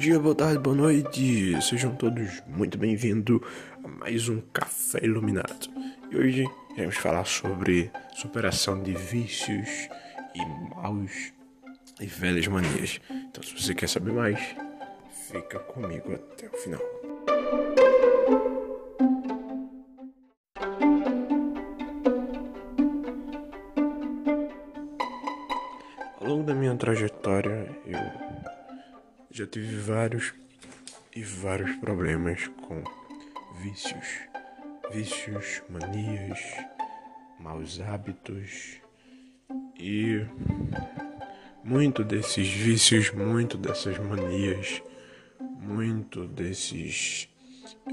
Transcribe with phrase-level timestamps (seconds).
[0.00, 1.60] dia, boa tarde, boa noite.
[1.60, 3.38] Sejam todos muito bem-vindos
[3.84, 5.68] a mais um Café Iluminado.
[6.10, 9.90] E hoje iremos falar sobre superação de vícios
[10.34, 11.34] e maus
[12.00, 12.98] e velhas manias.
[13.10, 14.40] Então, se você quer saber mais,
[15.28, 16.99] fica comigo até o final.
[29.40, 30.34] Já tive vários
[31.16, 32.84] e vários problemas com
[33.62, 34.06] vícios,
[34.92, 36.38] vícios, manias,
[37.38, 38.78] maus hábitos
[39.78, 40.26] e
[41.64, 44.82] muito desses vícios, muito dessas manias,
[45.40, 47.26] muito desses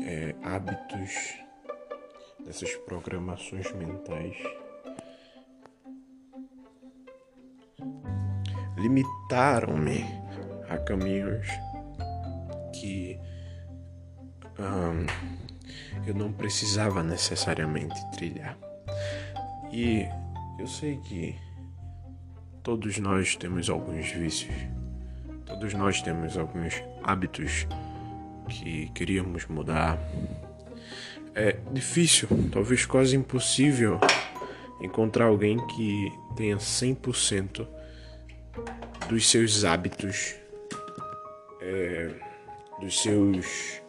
[0.04, 1.34] é, hábitos,
[2.44, 4.36] dessas programações mentais.
[8.78, 10.27] Limitaram-me
[10.70, 11.48] a caminhos
[12.74, 13.20] que
[14.60, 15.06] um,
[16.06, 18.58] eu não precisava necessariamente trilhar.
[19.72, 20.06] E
[20.60, 21.36] eu sei que
[22.64, 24.56] todos nós temos alguns vícios,
[25.46, 27.68] todos nós temos alguns hábitos
[28.50, 30.00] que queríamos mudar.
[31.36, 34.00] É difícil, talvez quase impossível,
[34.82, 37.68] encontrar alguém que tenha 100%
[39.08, 40.36] dos seus hábitos,
[41.68, 42.10] é,
[42.80, 43.82] dos seus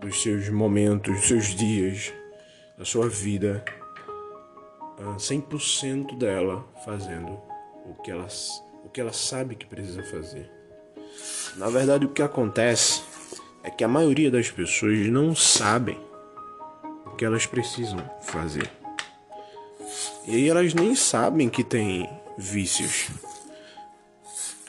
[0.00, 2.12] dos seus momentos, dos seus dias,
[2.78, 3.64] da sua vida,
[4.96, 7.32] 100% dela fazendo
[7.84, 8.28] o que ela,
[8.84, 10.48] o que ela sabe que precisa fazer.
[11.56, 13.02] Na verdade, o que acontece
[13.64, 15.98] é que a maioria das pessoas não sabem
[17.06, 18.70] o que elas precisam fazer.
[20.28, 23.08] E aí elas nem sabem que tem vícios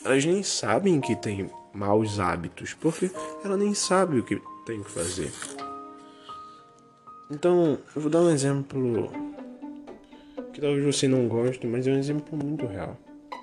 [0.03, 3.11] elas nem sabem que tem maus hábitos, porque
[3.43, 5.31] ela nem sabe o que tem que fazer.
[7.31, 9.11] Então, eu vou dar um exemplo
[10.52, 12.97] que talvez você não goste, mas é um exemplo muito real.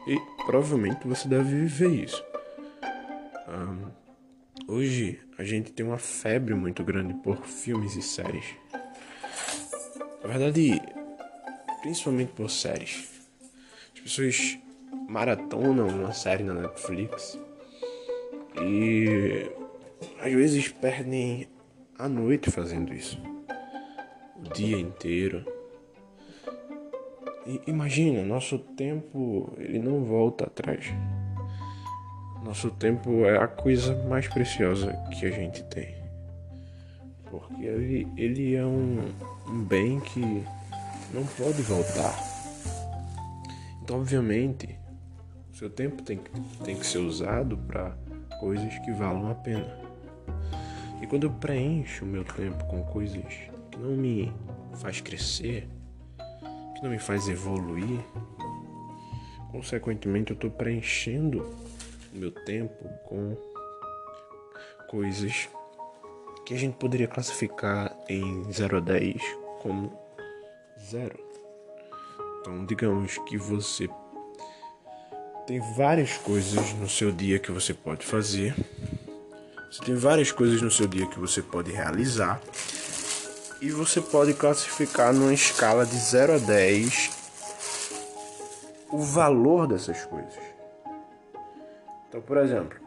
[0.07, 2.25] E provavelmente você deve viver isso.
[3.49, 8.45] Um, hoje a gente tem uma febre muito grande por filmes e séries.
[10.23, 10.81] Na verdade,
[11.83, 13.09] principalmente por séries.
[13.95, 14.59] As pessoas
[15.09, 17.39] maratonam uma série na Netflix
[18.61, 19.51] e
[20.21, 21.49] às vezes perdem
[21.99, 23.21] a noite fazendo isso,
[24.39, 25.45] o dia inteiro.
[27.47, 30.87] E imagina, nosso tempo ele não volta atrás.
[32.45, 35.97] Nosso tempo é a coisa mais preciosa que a gente tem.
[37.31, 39.01] Porque ele, ele é um,
[39.49, 40.21] um bem que
[41.13, 42.15] não pode voltar.
[43.83, 44.79] Então, obviamente,
[45.53, 46.21] seu tempo tem,
[46.65, 47.97] tem que ser usado para
[48.41, 49.79] coisas que valam a pena.
[51.01, 53.25] E quando eu preencho o meu tempo com coisas
[53.71, 54.33] que não me
[54.75, 55.69] faz crescer,
[56.75, 58.01] que não me faz evoluir,
[59.51, 61.43] consequentemente eu estou preenchendo
[62.15, 63.37] o meu tempo com
[64.89, 65.49] coisas
[66.45, 69.21] que a gente poderia classificar em 0 a 10
[69.61, 69.93] como
[70.81, 71.19] zero.
[72.41, 73.89] Então, digamos que você
[75.47, 78.55] tem várias coisas no seu dia que você pode fazer.
[79.71, 82.41] Você tem várias coisas no seu dia que você pode realizar.
[83.63, 87.11] E você pode classificar numa escala de 0 a 10
[88.91, 90.35] o valor dessas coisas.
[92.09, 92.79] Então, por exemplo,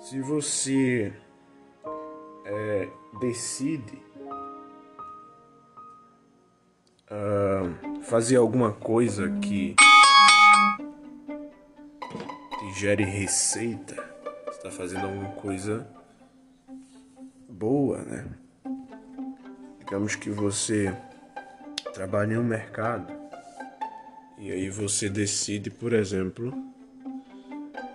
[0.00, 1.12] se você
[2.46, 2.88] é,
[3.20, 4.02] decide
[7.10, 9.76] uh, fazer alguma coisa que
[12.78, 13.96] gere receita,
[14.50, 15.88] está fazendo alguma coisa
[17.48, 18.26] boa, né?
[19.78, 20.94] Digamos que você
[21.94, 23.10] trabalha em um mercado
[24.36, 26.52] e aí você decide, por exemplo,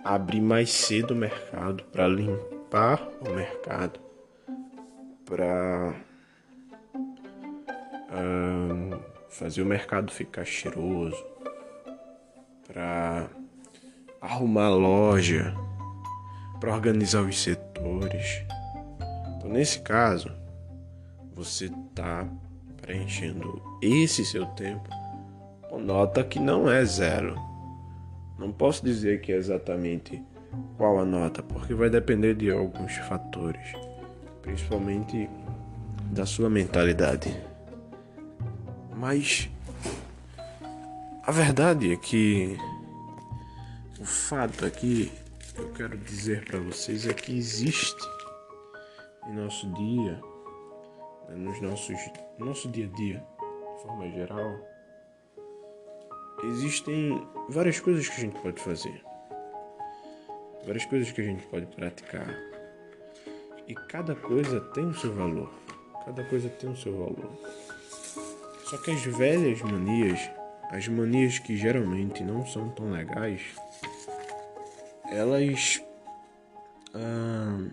[0.02, 4.00] abrir mais cedo o mercado para limpar o mercado,
[5.24, 5.94] para
[9.28, 11.24] fazer o mercado ficar cheiroso,
[12.66, 13.30] para
[14.22, 15.52] arrumar loja,
[16.60, 18.44] para organizar os setores.
[19.36, 20.30] Então, nesse caso,
[21.34, 22.24] você está
[22.80, 24.88] preenchendo esse seu tempo
[25.68, 27.34] com nota que não é zero.
[28.38, 30.22] Não posso dizer que é exatamente
[30.76, 33.72] qual a nota, porque vai depender de alguns fatores,
[34.40, 35.28] principalmente
[36.12, 37.36] da sua mentalidade.
[38.94, 39.50] Mas
[41.24, 42.56] a verdade é que
[44.02, 45.12] o fato que
[45.54, 48.02] que eu quero dizer para vocês é que existe
[49.28, 50.20] em nosso dia,
[51.28, 51.96] né, nos nossos,
[52.36, 53.24] no nosso dia a dia,
[53.76, 54.58] de forma geral,
[56.44, 59.04] existem várias coisas que a gente pode fazer,
[60.64, 62.26] várias coisas que a gente pode praticar.
[63.68, 65.48] E cada coisa tem o seu valor.
[66.04, 67.30] Cada coisa tem o seu valor.
[68.64, 70.18] Só que as velhas manias,
[70.70, 73.54] as manias que geralmente não são tão legais,
[75.12, 75.82] elas
[76.94, 77.68] ah,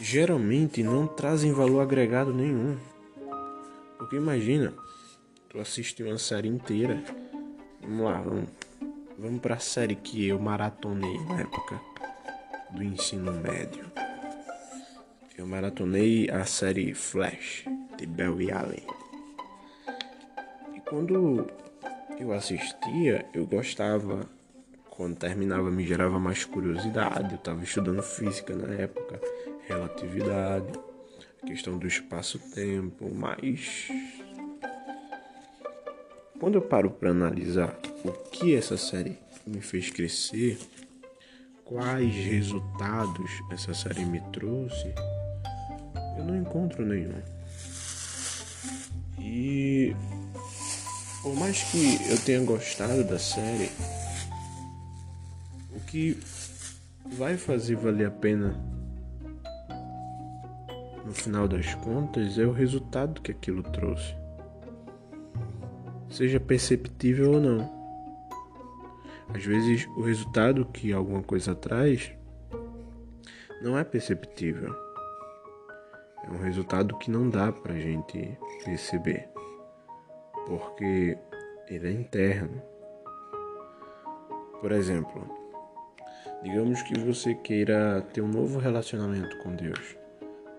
[0.00, 2.78] geralmente não trazem valor agregado nenhum.
[3.98, 4.74] Porque imagina,
[5.48, 7.02] tu assiste uma série inteira.
[7.82, 8.48] Vamos lá, vamos,
[9.18, 11.80] vamos pra série que eu maratonei na época
[12.70, 13.84] do ensino médio.
[15.36, 17.64] Eu maratonei a série Flash
[17.98, 18.86] de Barry Allen.
[20.74, 21.46] E quando
[22.18, 24.33] eu assistia, eu gostava.
[24.96, 27.32] Quando terminava, me gerava mais curiosidade.
[27.32, 29.20] Eu estava estudando física na época,
[29.66, 30.72] relatividade,
[31.42, 33.88] a questão do espaço-tempo, mas.
[36.38, 40.58] Quando eu paro para analisar o que essa série me fez crescer,
[41.64, 44.94] quais resultados essa série me trouxe,
[46.18, 47.20] eu não encontro nenhum.
[49.18, 49.96] E
[51.22, 53.70] por mais que eu tenha gostado da série,
[55.94, 56.18] que
[57.06, 58.60] vai fazer valer a pena
[61.06, 64.12] no final das contas é o resultado que aquilo trouxe.
[66.10, 67.72] Seja perceptível ou não.
[69.32, 72.12] Às vezes o resultado que alguma coisa traz
[73.62, 74.74] não é perceptível.
[76.24, 79.28] É um resultado que não dá pra gente perceber,
[80.44, 81.16] porque
[81.68, 82.60] ele é interno.
[84.60, 85.43] Por exemplo,
[86.44, 89.96] digamos que você queira ter um novo relacionamento com Deus.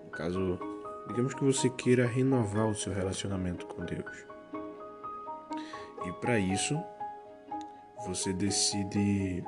[0.04, 0.58] No caso,
[1.06, 4.26] digamos que você queira renovar o seu relacionamento com Deus.
[6.04, 6.76] E para isso,
[8.04, 9.44] você decide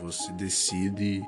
[0.00, 1.22] você decide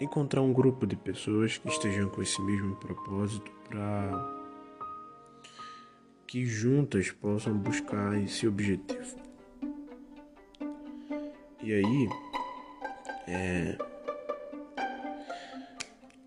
[0.00, 4.42] encontrar um grupo de pessoas que estejam com esse mesmo propósito para
[6.28, 9.31] que juntas possam buscar esse objetivo.
[11.62, 12.08] E aí,
[13.28, 13.78] é,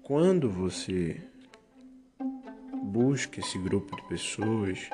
[0.01, 1.21] quando você
[2.83, 4.89] busca esse grupo de pessoas,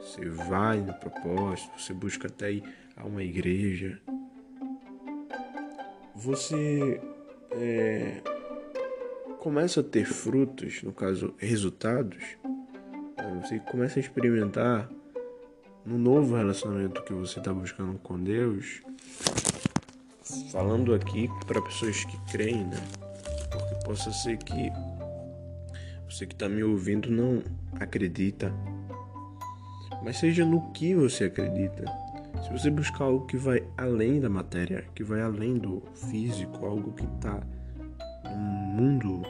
[0.00, 2.64] você vai no propósito, você busca até ir
[2.96, 4.00] a uma igreja,
[6.14, 6.98] você
[7.50, 8.22] é,
[9.38, 12.24] começa a ter frutos, no caso, resultados,
[13.18, 13.40] né?
[13.44, 14.88] você começa a experimentar
[15.84, 18.82] no novo relacionamento que você está buscando com Deus,
[20.50, 22.76] falando aqui para pessoas que creem, né?
[23.50, 24.72] Porque possa ser que
[26.08, 27.42] você que está me ouvindo não
[27.78, 28.52] acredita,
[30.02, 31.84] mas seja no que você acredita.
[32.42, 36.92] Se você buscar algo que vai além da matéria, que vai além do físico, algo
[36.92, 37.42] que está
[38.24, 39.22] no mundo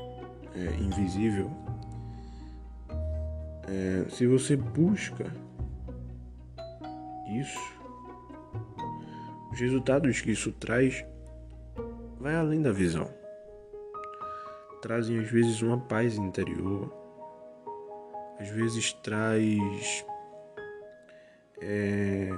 [0.54, 1.50] é, invisível,
[3.68, 5.32] é, se você busca
[7.28, 7.75] isso,
[9.56, 11.02] os resultados que isso traz
[12.20, 13.08] vai além da visão.
[14.82, 16.92] Trazem às vezes uma paz interior,
[18.38, 20.04] às vezes traz
[21.62, 22.28] é,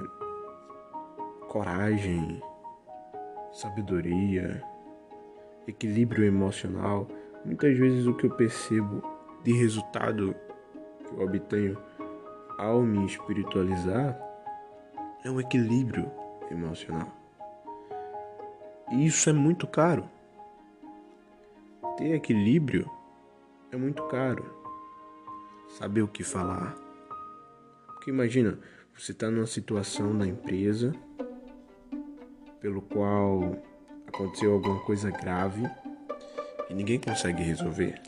[1.49, 2.41] coragem,
[3.51, 4.63] sabedoria,
[5.67, 7.05] equilíbrio emocional.
[7.43, 9.03] Muitas vezes o que eu percebo
[9.43, 10.33] de resultado
[11.05, 11.77] que eu obtenho
[12.57, 14.17] ao me espiritualizar
[15.25, 16.09] é um equilíbrio
[16.51, 17.07] emocional.
[18.91, 20.09] E isso é muito caro.
[21.97, 22.89] Ter equilíbrio
[23.71, 24.57] é muito caro.
[25.77, 26.75] Saber o que falar.
[27.87, 28.57] Porque imagina,
[28.97, 30.93] você está numa situação na empresa
[32.59, 33.55] pelo qual
[34.07, 35.63] aconteceu alguma coisa grave
[36.69, 38.01] e ninguém consegue resolver.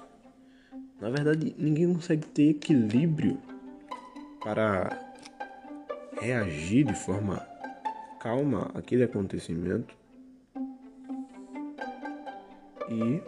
[1.00, 3.40] Na verdade, ninguém consegue ter equilíbrio
[4.44, 4.98] para
[6.20, 7.51] reagir de forma
[8.22, 9.96] calma àquele acontecimento
[12.88, 13.20] e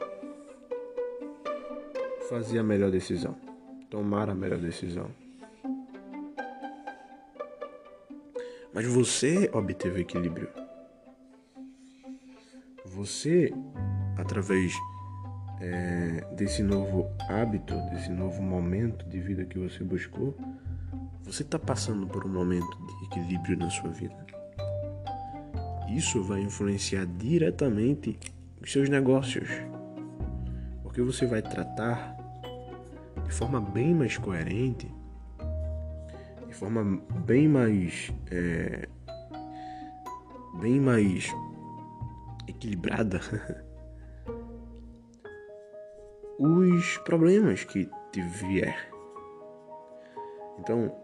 [2.29, 3.35] fazer a melhor decisão,
[3.89, 5.09] tomar a melhor decisão.
[8.71, 10.49] Mas você obteve equilíbrio.
[12.85, 13.51] Você,
[14.15, 14.73] através
[15.59, 20.37] é, desse novo hábito, desse novo momento de vida que você buscou,
[21.23, 24.22] você está passando por um momento de equilíbrio na sua vida.
[25.95, 28.19] Isso vai influenciar diretamente
[28.61, 29.47] os seus negócios.
[30.81, 32.15] Porque você vai tratar
[33.23, 34.91] de forma bem mais coerente,
[36.47, 38.11] de forma bem mais.
[38.31, 38.87] É,
[40.59, 41.27] bem mais
[42.47, 43.19] equilibrada
[46.39, 48.91] os problemas que te vier.
[50.59, 50.95] Então,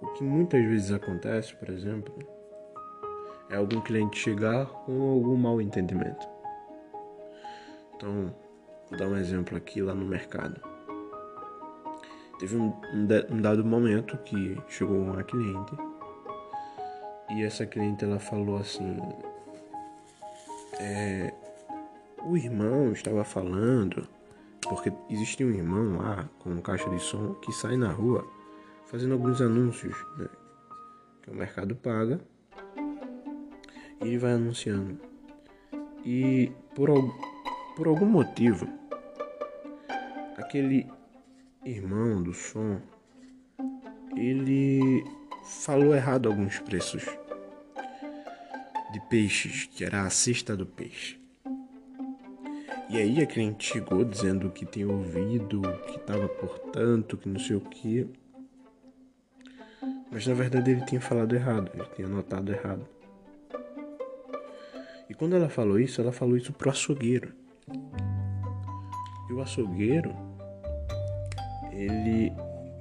[0.00, 2.37] o que muitas vezes acontece, por exemplo,
[3.50, 6.26] é algum cliente chegar com algum mal entendimento.
[7.94, 8.34] Então,
[8.88, 10.60] vou dar um exemplo aqui lá no mercado.
[12.38, 12.72] Teve um,
[13.30, 15.76] um dado momento que chegou uma cliente
[17.30, 18.96] e essa cliente ela falou assim:
[20.78, 21.34] é,
[22.24, 24.06] o irmão estava falando
[24.62, 28.24] porque existe um irmão lá com caixa de som que sai na rua
[28.86, 30.28] fazendo alguns anúncios né,
[31.22, 32.20] que o mercado paga
[34.00, 34.98] ele vai anunciando.
[36.04, 36.88] E por,
[37.76, 38.68] por algum motivo,
[40.36, 40.86] aquele
[41.64, 42.80] irmão do som,
[44.16, 45.04] ele
[45.44, 47.04] falou errado alguns preços
[48.92, 51.18] de peixes, que era a cesta do peixe.
[52.90, 57.38] E aí a cliente chegou dizendo que tinha ouvido, que estava por tanto, que não
[57.38, 58.08] sei o que.
[60.10, 62.88] Mas na verdade ele tinha falado errado, ele tinha anotado errado.
[65.08, 67.32] E quando ela falou isso, ela falou isso pro açougueiro.
[69.28, 70.14] E o açougueiro,
[71.72, 72.32] ele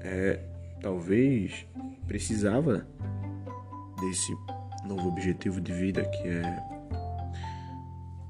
[0.02, 0.40] é,
[0.82, 1.66] talvez
[2.06, 2.86] precisava
[4.00, 4.36] desse
[4.86, 6.64] novo objetivo de vida que é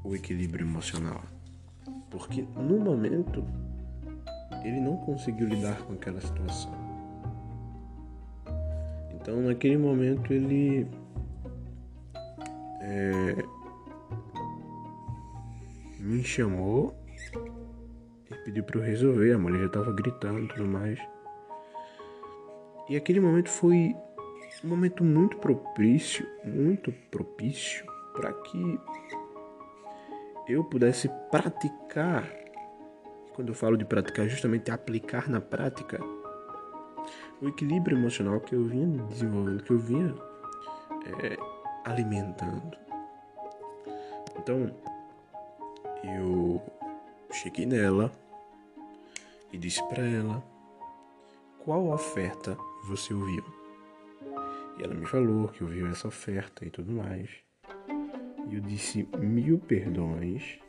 [0.04, 1.22] o equilíbrio emocional.
[2.10, 3.44] Porque no momento
[4.64, 6.72] ele não conseguiu lidar com aquela situação.
[9.16, 10.88] Então naquele momento ele
[12.82, 13.57] é,
[16.08, 16.98] me chamou
[18.32, 19.34] e pediu para eu resolver.
[19.34, 21.00] A mulher já estava gritando e tudo mais.
[22.90, 23.94] E aquele momento foi
[24.64, 28.80] um momento muito propício, muito propício para que
[30.48, 32.26] eu pudesse praticar.
[33.36, 36.00] Quando eu falo de praticar, é justamente aplicar na prática
[37.42, 40.16] o equilíbrio emocional que eu vinha desenvolvendo, que eu vinha
[41.22, 41.38] é,
[41.86, 42.78] alimentando.
[44.40, 44.74] Então,
[46.08, 46.62] eu
[47.32, 48.12] cheguei nela
[49.52, 50.44] e disse para ela
[51.64, 53.44] qual oferta você ouviu.
[54.78, 57.30] E ela me falou que ouviu essa oferta e tudo mais.
[58.50, 60.60] E eu disse mil perdões.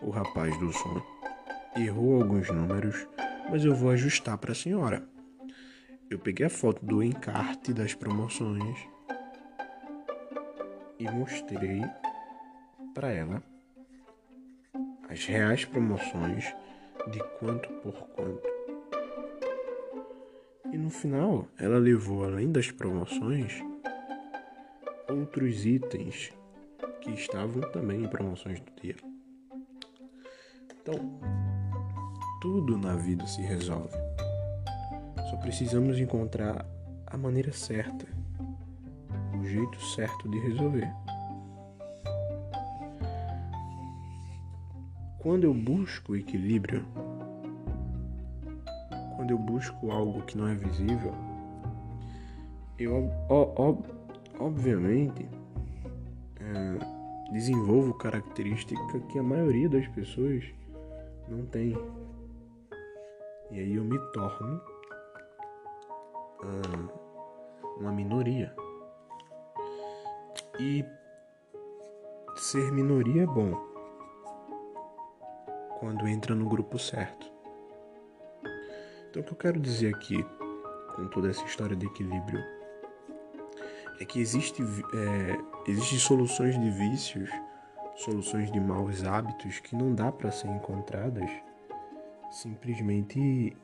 [0.00, 1.02] O rapaz do som
[1.76, 3.06] errou alguns números,
[3.50, 5.06] mas eu vou ajustar para a senhora.
[6.08, 8.78] Eu peguei a foto do encarte das promoções
[10.98, 11.82] e mostrei
[12.94, 13.42] para ela
[15.14, 16.52] as reais promoções
[17.12, 18.42] de quanto por quanto.
[20.72, 23.62] E no final, ela levou além das promoções
[25.08, 26.32] outros itens
[27.00, 28.96] que estavam também em promoções do dia.
[30.80, 30.96] Então,
[32.42, 33.96] tudo na vida se resolve.
[35.30, 36.66] Só precisamos encontrar
[37.06, 38.04] a maneira certa,
[39.40, 40.92] o jeito certo de resolver.
[45.24, 46.84] Quando eu busco equilíbrio,
[49.16, 51.14] quando eu busco algo que não é visível,
[52.78, 53.82] eu ob
[54.38, 55.26] obviamente
[56.36, 60.44] é, desenvolvo característica que a maioria das pessoas
[61.26, 61.74] não tem.
[63.50, 64.60] E aí eu me torno
[66.42, 68.54] uh, uma minoria.
[70.60, 70.84] E
[72.36, 73.73] ser minoria é bom
[75.84, 77.30] quando entra no grupo certo.
[79.10, 80.24] Então, o que eu quero dizer aqui,
[80.96, 82.42] com toda essa história de equilíbrio,
[84.00, 87.28] é que existe, é, existe soluções de vícios,
[87.96, 91.30] soluções de maus hábitos que não dá para ser encontradas
[92.30, 93.54] simplesmente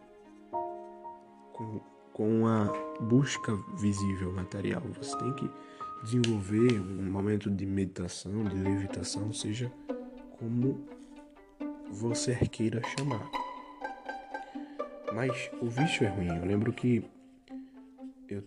[1.55, 1.81] com,
[2.13, 2.67] com a
[3.01, 4.83] busca visível material.
[4.99, 5.51] Você tem que
[6.05, 9.73] desenvolver um momento de meditação, de levitação, seja
[10.39, 11.00] como
[11.91, 13.29] você queira chamar.
[15.13, 16.29] Mas o vício é ruim.
[16.29, 17.05] Eu lembro que
[18.29, 18.43] eu,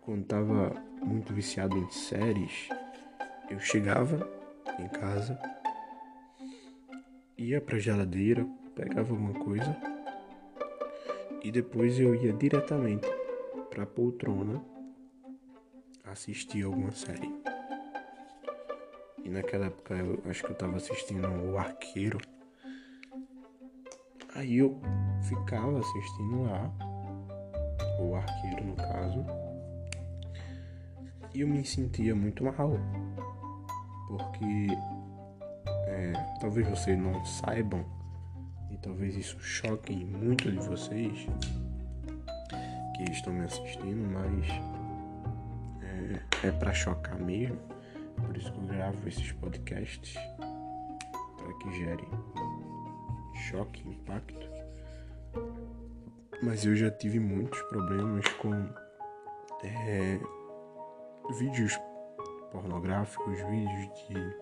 [0.00, 0.70] quando estava
[1.02, 2.68] muito viciado em séries,
[3.50, 4.28] eu chegava
[4.78, 5.38] em casa,
[7.36, 9.76] ia pra geladeira, pegava alguma coisa
[11.42, 13.08] e depois eu ia diretamente
[13.70, 14.62] pra poltrona
[16.04, 17.32] assistir alguma série.
[19.24, 22.18] E naquela época eu acho que eu tava assistindo o Arqueiro.
[24.34, 24.80] Aí eu
[25.22, 26.72] ficava assistindo lá,
[28.00, 29.24] o Arqueiro no caso,
[31.34, 32.72] e eu me sentia muito mal.
[34.08, 34.68] Porque
[35.86, 37.84] é, talvez vocês não saibam,
[38.70, 41.26] e talvez isso choque muito de vocês
[42.96, 44.46] que estão me assistindo, mas
[45.82, 47.58] é, é para chocar mesmo.
[48.16, 50.14] Por isso que eu gravo esses podcasts
[51.36, 52.08] para que gerem
[53.42, 54.48] choque, impacto.
[56.42, 58.52] Mas eu já tive muitos problemas com
[59.64, 60.18] é,
[61.38, 61.78] vídeos
[62.50, 64.36] pornográficos, vídeos de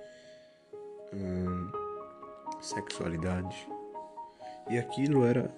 [1.15, 1.71] hum,
[2.61, 3.69] sexualidade.
[4.69, 5.51] E aquilo era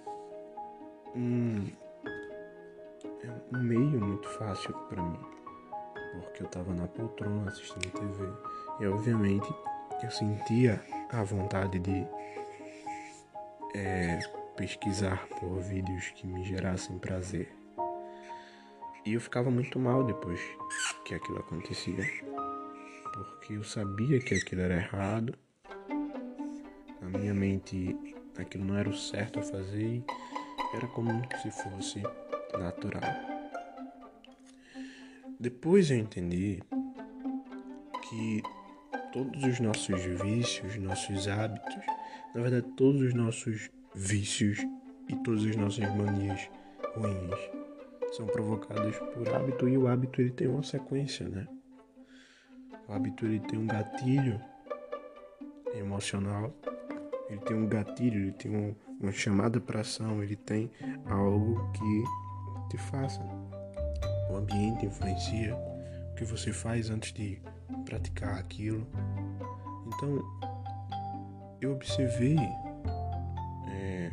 [1.15, 1.69] um,
[3.53, 5.21] um meio muito fácil para mim,
[6.13, 8.25] porque eu tava na poltrona assistindo TV
[8.81, 9.53] e obviamente
[10.03, 12.07] eu sentia a vontade de
[13.75, 14.19] é,
[14.57, 17.53] pesquisar por vídeos que me gerassem prazer.
[19.05, 20.41] E eu ficava muito mal depois
[21.05, 22.09] que aquilo acontecia,
[23.13, 25.35] porque eu sabia que aquilo era errado.
[27.01, 27.97] Na minha mente,
[28.39, 30.05] aquilo não era o certo a fazer e
[30.75, 31.11] era como
[31.43, 32.03] se fosse
[32.59, 33.03] natural.
[35.41, 36.63] Depois eu entendi
[38.09, 38.43] que
[39.13, 41.85] todos os nossos vícios, nossos hábitos,
[42.35, 44.59] na verdade, todos os nossos vícios
[45.09, 46.49] e todas as nossas manias
[46.95, 47.39] ruins
[48.13, 51.47] são provocados por hábito e o hábito ele tem uma sequência, né?
[52.89, 54.41] O hábito ele tem um gatilho
[55.75, 56.55] emocional,
[57.29, 60.71] ele tem um gatilho, ele tem um, uma chamada para ação, ele tem
[61.07, 62.03] algo que
[62.71, 63.21] te faça.
[64.31, 67.41] O ambiente influencia o que você faz antes de
[67.85, 68.87] praticar aquilo.
[69.87, 70.23] Então,
[71.63, 72.37] eu observei
[73.69, 74.11] é,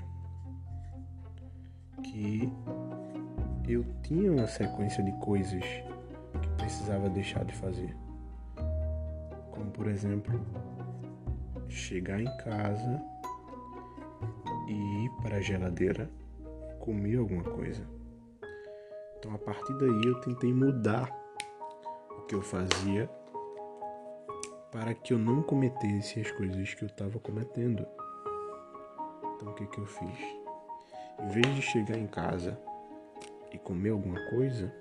[2.04, 2.54] que
[3.68, 7.96] eu tinha uma sequência de coisas que precisava deixar de fazer.
[9.52, 10.40] Como, por exemplo,
[11.68, 13.02] chegar em casa
[14.68, 16.08] e ir para a geladeira
[16.80, 17.84] comer alguma coisa.
[19.18, 21.12] Então, a partir daí, eu tentei mudar
[22.12, 23.10] o que eu fazia
[24.72, 27.86] para que eu não cometesse as coisas que eu estava cometendo.
[29.36, 30.20] Então, o que, que eu fiz?
[31.20, 32.60] Em vez de chegar em casa
[33.52, 34.74] e comer alguma coisa,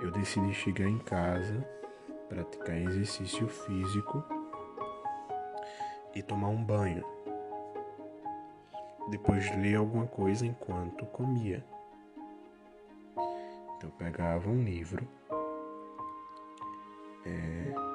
[0.00, 1.66] eu decidi chegar em casa,
[2.28, 4.22] praticar exercício físico
[6.14, 7.04] e tomar um banho.
[9.10, 11.64] Depois ler alguma coisa enquanto comia.
[13.76, 15.06] Então eu pegava um livro,
[17.24, 17.87] é,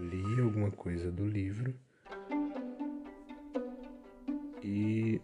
[0.00, 1.74] lia alguma coisa do livro
[4.62, 5.20] e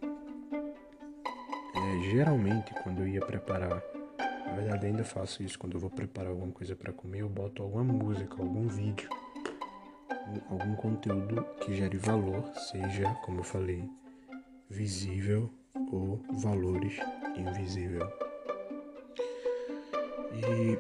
[1.74, 3.82] é, geralmente quando eu ia preparar,
[4.18, 7.62] na verdade ainda faço isso quando eu vou preparar alguma coisa para comer, eu boto
[7.62, 9.08] alguma música, algum vídeo,
[10.50, 13.88] algum conteúdo que gere valor, seja como eu falei,
[14.68, 15.50] visível
[15.92, 16.98] ou valores
[17.36, 18.06] invisível.
[20.32, 20.78] E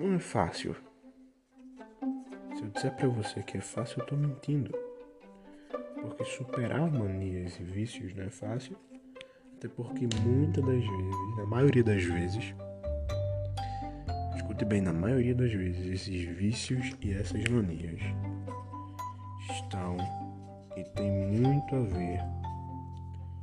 [0.00, 0.85] não é fácil.
[2.56, 4.72] Se eu disser para você que é fácil, eu tô mentindo.
[6.00, 8.78] Porque superar manias e vícios não é fácil.
[9.54, 12.54] Até porque muitas das vezes, na maioria das vezes,
[14.36, 18.00] escute bem, na maioria das vezes, esses vícios e essas manias
[19.50, 19.98] estão
[20.78, 22.20] e tem muito a ver,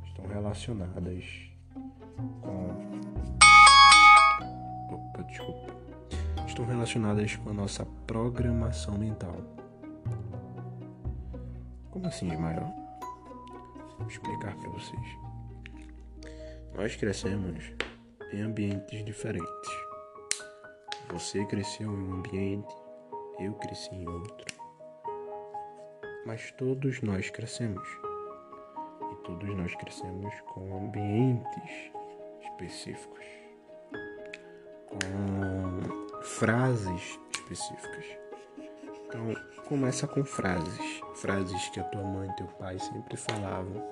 [0.08, 1.24] estão relacionadas
[2.42, 3.04] com
[5.28, 5.83] desculpa,
[6.54, 9.34] estão relacionadas com a nossa programação mental.
[11.90, 12.72] Como assim, Ismael?
[13.98, 15.18] Vou explicar para vocês.
[16.72, 17.72] Nós crescemos
[18.32, 19.70] em ambientes diferentes.
[21.10, 22.72] Você cresceu em um ambiente,
[23.40, 24.46] eu cresci em outro.
[26.24, 27.88] Mas todos nós crescemos.
[29.12, 31.90] E todos nós crescemos com ambientes
[32.42, 33.44] específicos
[35.00, 35.63] com
[36.24, 38.04] frases específicas.
[39.06, 39.34] Então,
[39.68, 43.82] começa com frases, frases que a tua mãe e teu pai sempre falavam,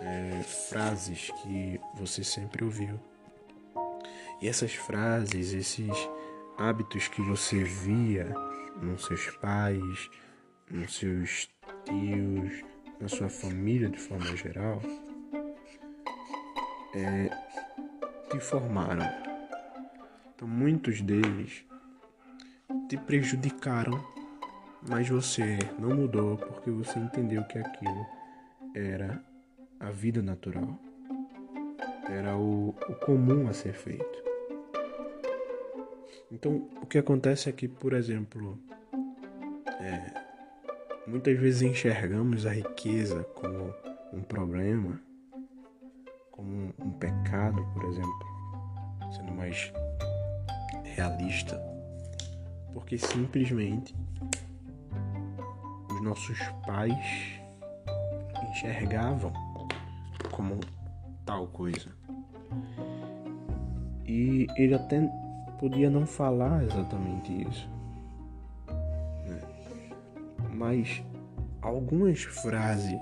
[0.00, 3.00] é, frases que você sempre ouviu.
[4.42, 6.10] E essas frases, esses
[6.58, 8.26] hábitos que você via
[8.82, 10.10] nos seus pais,
[10.70, 11.48] nos seus
[11.84, 12.64] tios,
[13.00, 14.82] na sua família de forma geral,
[16.94, 17.30] é,
[18.30, 19.33] te formaram.
[20.34, 21.64] Então, muitos deles
[22.88, 24.04] te prejudicaram,
[24.88, 28.06] mas você não mudou porque você entendeu que aquilo
[28.74, 29.22] era
[29.78, 30.78] a vida natural,
[32.08, 34.24] era o, o comum a ser feito.
[36.32, 38.58] Então, o que acontece é que, por exemplo,
[39.80, 40.24] é,
[41.06, 43.72] muitas vezes enxergamos a riqueza como
[44.12, 45.00] um problema,
[46.32, 49.72] como um pecado, por exemplo, sendo mais
[50.94, 51.60] realista,
[52.72, 53.94] porque simplesmente
[55.90, 57.40] os nossos pais
[58.50, 59.32] enxergavam
[60.30, 60.60] como
[61.24, 61.90] tal coisa.
[64.06, 65.00] E ele até
[65.58, 67.68] podia não falar exatamente isso.
[69.26, 69.40] Né?
[70.52, 71.02] Mas
[71.62, 73.00] algumas frases,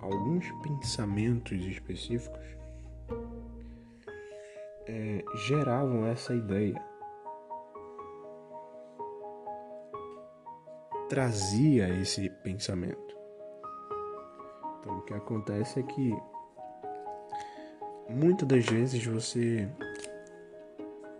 [0.00, 2.57] alguns pensamentos específicos
[4.88, 6.82] é, geravam essa ideia.
[11.08, 13.16] Trazia esse pensamento.
[14.80, 16.16] Então o que acontece é que
[18.08, 19.68] muitas das vezes você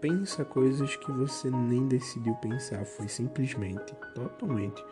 [0.01, 4.83] pensa coisas que você nem decidiu pensar, foi simplesmente, totalmente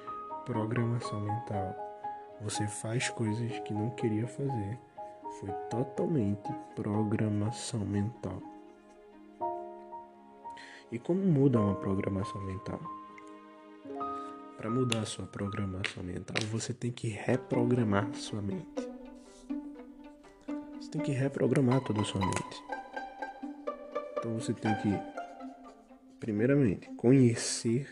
[0.45, 1.75] programação mental.
[2.43, 4.79] Você faz coisas que não queria fazer,
[5.41, 8.56] foi totalmente programação mental.
[10.91, 12.81] E como muda uma programação mental?
[14.57, 18.89] Para mudar sua programação mental, você tem que reprogramar sua mente.
[20.81, 22.65] Você tem que reprogramar toda a sua mente.
[24.17, 24.89] Então você tem que,
[26.21, 27.89] primeiramente, conhecer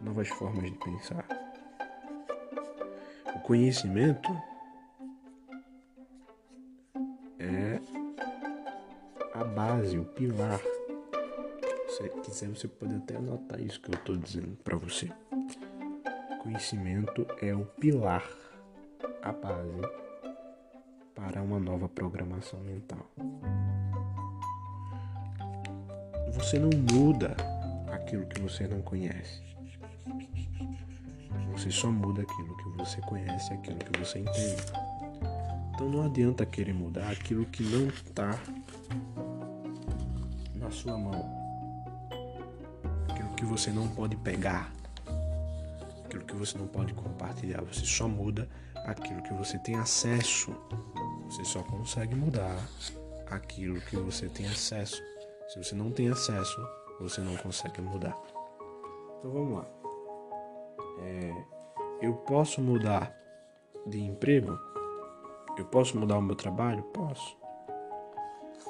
[0.00, 1.26] novas formas de pensar.
[3.36, 4.30] O conhecimento
[7.38, 7.78] é
[9.34, 10.60] a base, o pilar
[12.00, 15.10] você quiser, você pode até anotar isso que eu estou dizendo para você.
[16.42, 18.26] Conhecimento é o pilar,
[19.22, 19.82] a base
[21.14, 23.06] para uma nova programação mental.
[26.32, 27.36] Você não muda
[27.92, 29.42] aquilo que você não conhece.
[31.52, 34.64] Você só muda aquilo que você conhece, aquilo que você entende.
[35.74, 38.38] Então não adianta querer mudar aquilo que não está
[40.54, 41.39] na sua mão
[43.40, 44.70] que você não pode pegar,
[46.04, 47.62] aquilo que você não pode compartilhar.
[47.62, 48.46] Você só muda
[48.84, 50.54] aquilo que você tem acesso.
[51.24, 52.54] Você só consegue mudar
[53.30, 55.02] aquilo que você tem acesso.
[55.48, 56.54] Se você não tem acesso,
[57.00, 58.14] você não consegue mudar.
[59.18, 59.66] Então vamos lá.
[61.00, 61.44] É,
[62.02, 63.16] eu posso mudar
[63.86, 64.58] de emprego?
[65.56, 66.82] Eu posso mudar o meu trabalho?
[66.92, 67.38] Posso.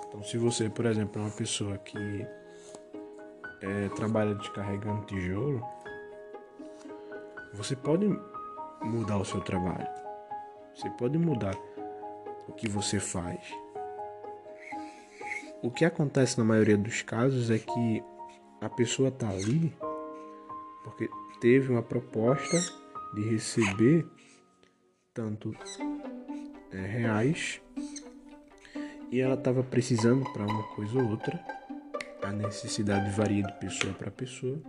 [0.07, 2.25] Então, se você, por exemplo, é uma pessoa que
[3.63, 5.63] é, trabalha descarregando tijolo,
[7.55, 8.07] você pode
[8.83, 9.89] mudar o seu trabalho.
[10.75, 11.55] Você pode mudar
[12.49, 13.41] o que você faz.
[15.63, 18.03] O que acontece na maioria dos casos é que
[18.61, 19.75] a pessoa está ali
[20.83, 21.09] porque
[21.41, 22.57] teve uma proposta
[23.15, 24.07] de receber
[25.13, 25.55] tanto
[26.73, 27.61] é, reais
[29.11, 31.60] e ela estava precisando para uma coisa ou outra
[32.23, 34.61] a necessidade varia de pessoa para pessoa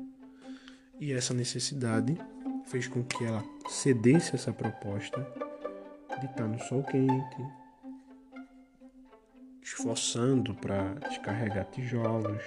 [0.99, 2.17] e essa necessidade
[2.65, 5.19] fez com que ela cedesse essa proposta
[6.19, 7.37] de estar no sol quente,
[9.61, 12.43] esforçando para descarregar tijolos,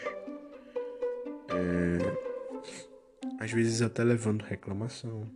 [1.50, 1.98] é,
[3.40, 5.28] às vezes até levando reclamação.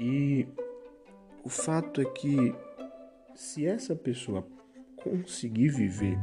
[0.00, 0.48] E
[1.44, 2.54] o fato é que
[3.34, 4.46] se essa pessoa
[4.96, 6.16] conseguir viver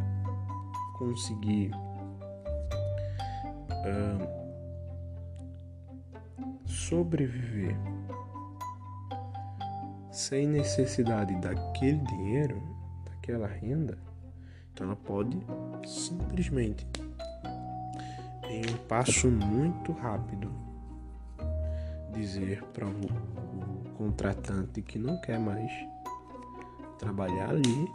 [0.99, 1.71] conseguir
[3.71, 4.27] uh,
[6.67, 7.75] sobreviver
[10.11, 12.61] sem necessidade daquele dinheiro,
[13.05, 13.97] daquela renda,
[14.73, 15.39] então ela pode
[15.87, 16.85] simplesmente,
[18.49, 20.51] em um passo muito rápido,
[22.13, 25.71] dizer para o, o contratante que não quer mais
[26.97, 27.87] trabalhar ali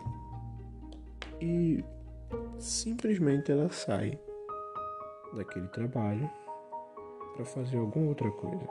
[1.43, 1.85] e
[2.65, 4.19] simplesmente ela sai
[5.35, 6.31] daquele trabalho
[7.35, 8.67] para fazer alguma outra coisa.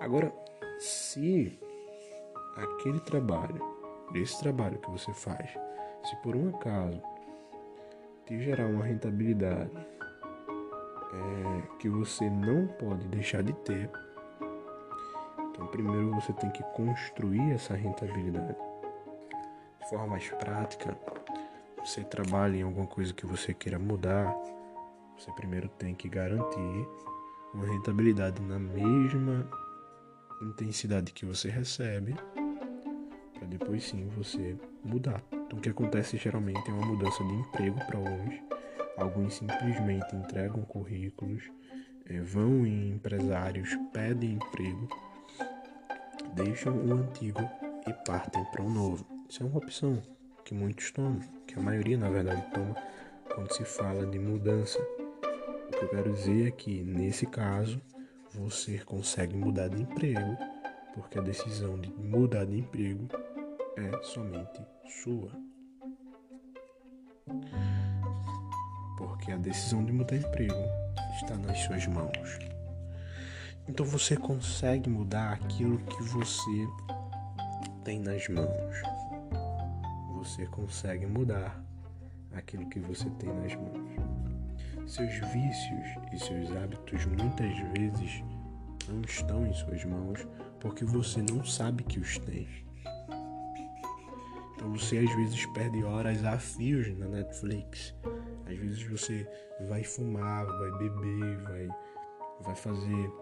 [0.00, 0.32] Agora,
[0.78, 1.58] se
[2.56, 3.60] aquele trabalho,
[4.14, 5.58] esse trabalho que você faz,
[6.04, 7.02] se por um acaso
[8.26, 9.76] te gerar uma rentabilidade
[11.12, 13.90] é, que você não pode deixar de ter,
[15.50, 18.56] então primeiro você tem que construir essa rentabilidade
[19.80, 20.96] de forma mais prática
[21.84, 24.34] você trabalha em alguma coisa que você queira mudar,
[25.18, 26.88] você primeiro tem que garantir
[27.52, 29.46] uma rentabilidade na mesma
[30.42, 32.14] intensidade que você recebe,
[33.34, 35.22] para depois sim você mudar.
[35.30, 38.34] Então, o que acontece geralmente é uma mudança de emprego para alguns.
[38.96, 41.42] Alguns simplesmente entregam currículos,
[42.06, 44.88] é, vão em empresários, pedem emprego,
[46.34, 47.42] deixam o antigo
[47.86, 49.06] e partem para o novo.
[49.28, 50.02] Isso é uma opção
[50.44, 52.76] que muitos tomam, que a maioria na verdade toma
[53.34, 54.78] quando se fala de mudança.
[54.78, 57.80] O que eu quero dizer é que nesse caso
[58.32, 60.36] você consegue mudar de emprego,
[60.94, 63.08] porque a decisão de mudar de emprego
[63.76, 64.60] é somente
[65.02, 65.30] sua.
[68.98, 70.62] Porque a decisão de mudar de emprego
[71.14, 72.38] está nas suas mãos.
[73.66, 76.68] Então você consegue mudar aquilo que você
[77.82, 78.93] tem nas mãos.
[80.24, 81.62] Você consegue mudar
[82.32, 84.90] aquilo que você tem nas mãos.
[84.90, 88.24] Seus vícios e seus hábitos muitas vezes
[88.88, 90.26] não estão em suas mãos
[90.60, 92.48] porque você não sabe que os tem.
[94.54, 97.94] Então você às vezes perde horas a fios na Netflix.
[98.46, 99.28] Às vezes você
[99.68, 101.68] vai fumar, vai beber, vai,
[102.40, 103.12] vai fazer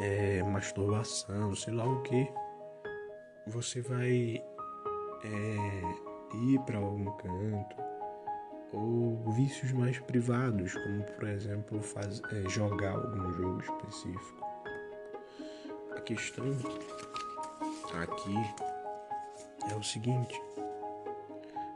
[0.00, 2.26] é, masturbação, sei lá o que.
[3.46, 4.42] Você vai
[5.22, 6.03] é,
[6.34, 7.76] ir para algum canto
[8.72, 14.44] ou vícios mais privados, como por exemplo faz, é, jogar algum jogo específico.
[15.96, 16.46] A questão
[18.02, 18.34] aqui
[19.70, 20.40] é o seguinte: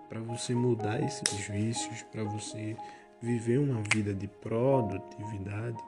[0.09, 2.77] para você mudar esses vícios, para você
[3.21, 5.79] viver uma vida de produtividade,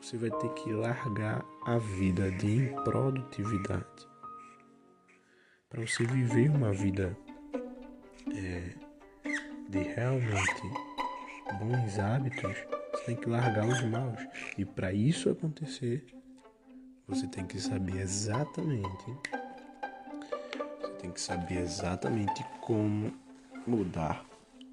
[0.00, 4.06] você vai ter que largar a vida de improdutividade.
[5.70, 7.16] Para você viver uma vida
[8.32, 8.74] é,
[9.68, 10.62] de realmente
[11.58, 12.56] bons hábitos,
[12.92, 14.20] você tem que largar os maus.
[14.56, 16.06] E para isso acontecer,
[17.06, 19.04] você tem que saber exatamente.
[20.80, 23.12] Você tem que saber exatamente como
[23.66, 24.24] mudar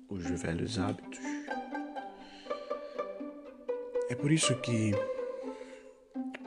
[0.08, 1.20] os velhos hábitos.
[4.10, 4.92] É por isso que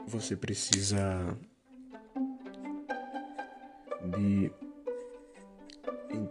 [0.07, 1.37] você precisa
[4.17, 4.51] de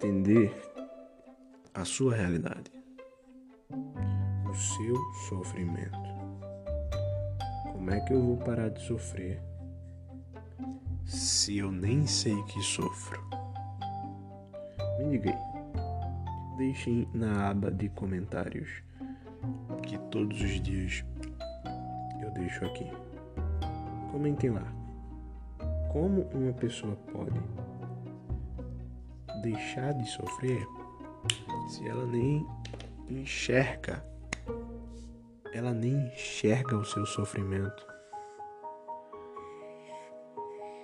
[0.04, 0.54] entender
[1.72, 2.70] a sua realidade,
[3.70, 4.96] o seu
[5.28, 5.98] sofrimento.
[7.72, 9.40] Como é que eu vou parar de sofrer
[11.06, 13.18] se eu nem sei que sofro?
[14.98, 16.56] Me diga aí.
[16.58, 18.82] Deixem na aba de comentários
[19.82, 21.02] que todos os dias
[22.22, 22.86] eu deixo aqui.
[24.12, 24.70] Comentem lá.
[25.90, 27.40] Como uma pessoa pode
[29.44, 30.66] deixar de sofrer
[31.68, 32.46] se ela nem
[33.08, 34.04] enxerga,
[35.52, 37.86] ela nem enxerga o seu sofrimento?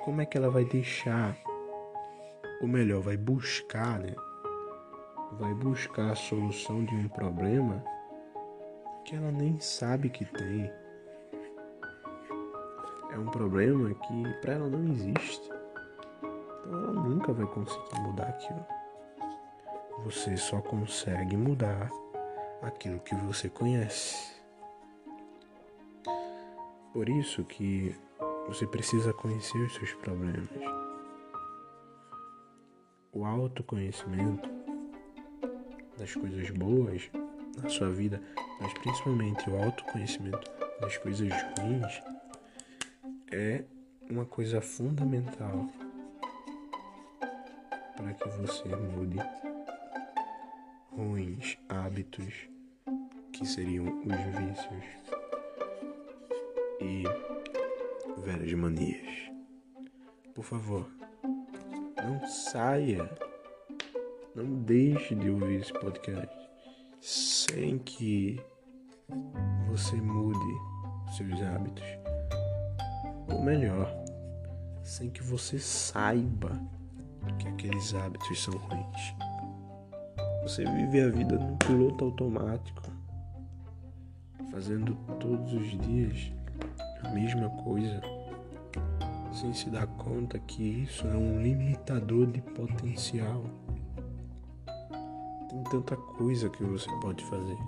[0.04, 1.36] Como é que ela vai deixar,
[2.60, 4.14] ou melhor, vai buscar, né?
[5.38, 7.82] Vai buscar a solução de um problema
[9.04, 10.70] que ela nem sabe que tem
[13.12, 15.49] é um problema que para ela não existe.
[16.70, 18.64] Ela nunca vai conseguir mudar aquilo.
[20.04, 21.90] Você só consegue mudar
[22.62, 24.40] aquilo que você conhece.
[26.92, 27.94] Por isso que
[28.46, 30.48] você precisa conhecer os seus problemas.
[33.12, 34.48] O autoconhecimento
[35.98, 37.10] das coisas boas
[37.60, 38.22] na sua vida,
[38.60, 42.02] mas principalmente o autoconhecimento das coisas ruins
[43.32, 43.64] é
[44.08, 45.68] uma coisa fundamental
[48.10, 49.18] para que você mude
[50.90, 52.48] ruins hábitos
[53.32, 54.84] que seriam os vícios
[56.80, 57.04] e
[58.22, 59.30] velhas manias.
[60.34, 60.90] Por favor,
[62.02, 63.08] não saia,
[64.34, 66.34] não deixe de ouvir esse podcast
[67.00, 68.40] sem que
[69.68, 71.86] você mude seus hábitos
[73.28, 73.88] ou melhor,
[74.82, 76.60] sem que você saiba
[77.38, 79.14] que aqueles hábitos são ruins.
[80.42, 82.82] Você vive a vida num piloto automático,
[84.50, 86.32] fazendo todos os dias
[87.04, 88.00] a mesma coisa,
[89.32, 93.44] sem se dar conta que isso é um limitador de potencial.
[95.48, 97.58] Tem tanta coisa que você pode fazer.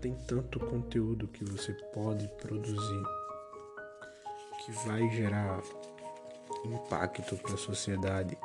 [0.00, 3.02] Tem tanto conteúdo que você pode produzir
[4.64, 5.60] que vai gerar
[6.66, 8.38] impacto para a sociedade,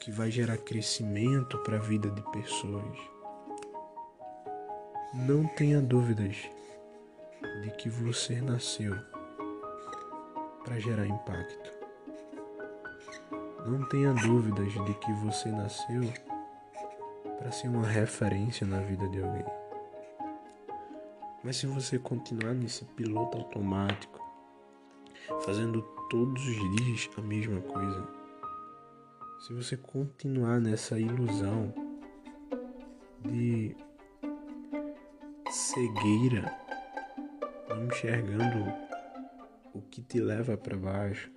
[0.00, 2.98] que vai gerar crescimento para a vida de pessoas.
[5.14, 6.36] Não tenha dúvidas
[7.62, 8.94] de que você nasceu
[10.64, 11.72] para gerar impacto.
[13.66, 16.02] Não tenha dúvidas de que você nasceu
[17.38, 19.44] para ser uma referência na vida de alguém.
[21.42, 24.20] Mas se você continuar nesse piloto automático,
[25.44, 28.06] fazendo todos os dias a mesma coisa,
[29.40, 31.74] se você continuar nessa ilusão
[33.24, 33.76] de
[35.50, 36.54] cegueira,
[37.68, 38.72] não enxergando
[39.74, 41.30] o que te leva para baixo,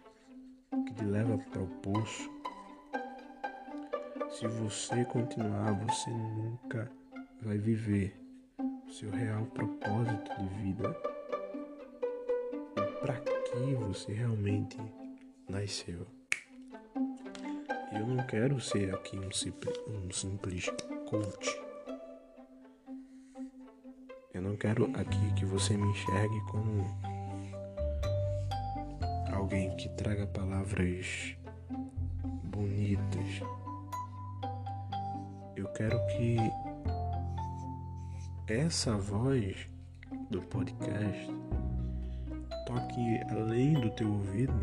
[0.72, 2.30] o que te leva para o poço,
[4.30, 6.92] se você continuar, você nunca
[7.42, 8.16] vai viver
[8.88, 10.96] o seu real propósito de vida.
[12.78, 14.78] E para que você realmente
[15.50, 16.08] nasceu.
[17.92, 20.70] Eu não quero ser aqui um um simples
[21.10, 21.62] coach.
[24.34, 26.86] Eu não quero aqui que você me enxergue como
[29.34, 31.36] alguém que traga palavras
[32.44, 33.42] bonitas.
[35.58, 36.38] Eu quero que
[38.48, 39.68] essa voz
[40.30, 41.39] do podcast
[42.70, 44.54] toque além do teu ouvido,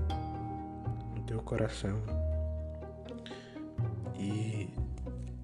[1.13, 2.01] no teu coração
[4.15, 4.71] e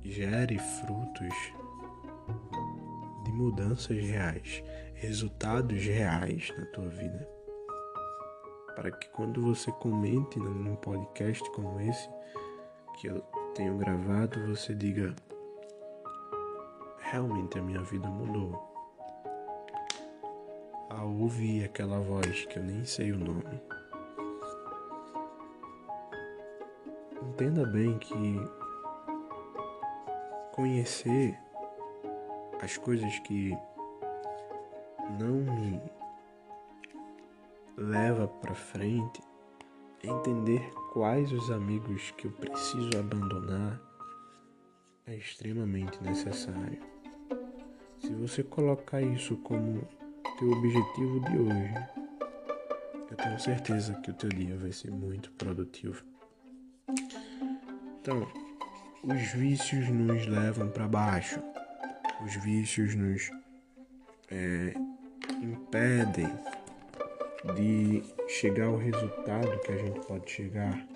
[0.04, 1.34] gere frutos
[3.24, 4.62] de mudanças reais,
[4.94, 7.28] resultados reais na tua vida.
[8.76, 12.08] Para que quando você comente num podcast como esse
[13.00, 13.20] que eu
[13.56, 15.14] tenho gravado, você diga:
[17.00, 18.71] realmente a minha vida mudou.
[20.94, 23.62] Ao ouvir aquela voz que eu nem sei o nome.
[27.22, 28.36] Entenda bem que
[30.52, 31.38] conhecer
[32.60, 33.56] as coisas que
[35.18, 35.80] não me
[37.76, 39.22] leva para frente,
[40.04, 40.60] entender
[40.92, 43.80] quais os amigos que eu preciso abandonar
[45.06, 46.80] é extremamente necessário.
[47.98, 49.88] Se você colocar isso como
[50.38, 51.74] teu objetivo de hoje,
[53.10, 56.02] eu tenho certeza que o teu dia vai ser muito produtivo.
[58.00, 58.26] Então,
[59.04, 61.40] os vícios nos levam para baixo.
[62.24, 63.30] Os vícios nos
[64.30, 64.74] é,
[65.42, 66.30] impedem
[67.54, 70.86] de chegar ao resultado que a gente pode chegar.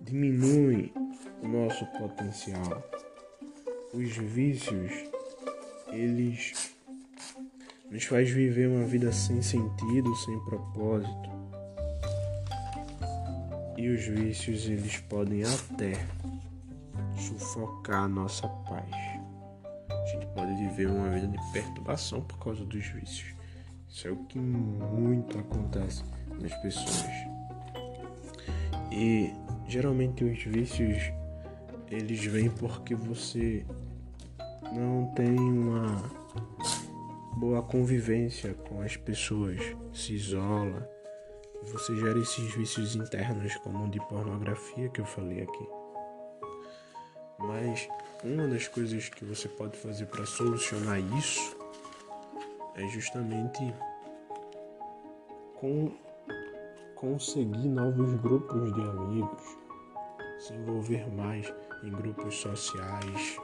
[0.00, 0.92] Diminui
[1.42, 2.88] o nosso potencial.
[3.92, 4.92] Os vícios,
[5.88, 6.75] eles
[7.90, 11.30] nos faz viver uma vida sem sentido, sem propósito.
[13.76, 15.92] E os vícios, eles podem até
[17.18, 18.90] sufocar a nossa paz.
[19.90, 23.34] A gente pode viver uma vida de perturbação por causa dos vícios.
[23.88, 26.02] Isso é o que muito acontece
[26.40, 27.06] nas pessoas.
[28.90, 29.32] E
[29.68, 31.12] geralmente os vícios
[31.90, 33.64] eles vêm porque você
[34.72, 36.02] não tem uma
[37.36, 39.58] boa convivência com as pessoas,
[39.92, 40.88] se isola,
[41.64, 45.68] você gera esses vícios internos como o de pornografia que eu falei aqui.
[47.38, 47.86] Mas
[48.24, 51.54] uma das coisas que você pode fazer para solucionar isso
[52.74, 53.74] é justamente
[55.56, 55.92] com
[56.94, 59.42] conseguir novos grupos de amigos,
[60.38, 61.52] se envolver mais
[61.84, 63.38] em grupos sociais,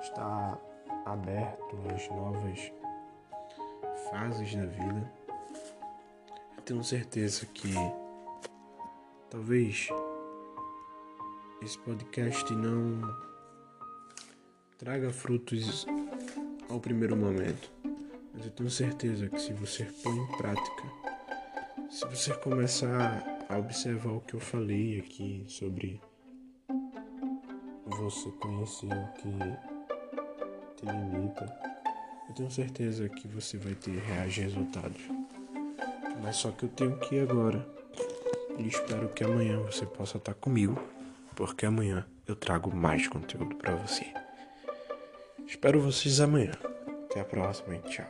[0.00, 0.60] estar
[1.04, 2.72] aberto às novas
[4.10, 5.12] fases da vida.
[6.56, 7.72] Eu tenho certeza que
[9.30, 9.88] talvez
[11.62, 13.00] esse podcast não
[14.78, 15.86] traga frutos
[16.68, 17.70] ao primeiro momento,
[18.34, 20.82] mas eu tenho certeza que se você põe em prática,
[21.90, 26.00] se você começar a observar o que eu falei aqui sobre
[27.86, 31.69] você conhecer o que te limita,
[32.30, 35.02] eu tenho certeza que você vai ter reais resultados.
[36.22, 37.66] Mas só que eu tenho que ir agora.
[38.56, 40.80] E espero que amanhã você possa estar comigo
[41.34, 44.06] porque amanhã eu trago mais conteúdo para você.
[45.44, 46.52] Espero vocês amanhã.
[47.06, 48.06] Até a próxima e tchau.